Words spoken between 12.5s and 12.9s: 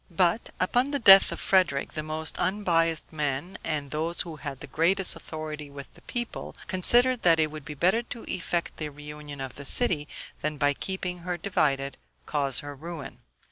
her